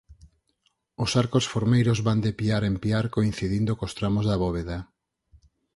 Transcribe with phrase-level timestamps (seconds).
[1.03, 4.77] Os arcos formeiros van de piar en piar coincidindo cos tramos da bóveda.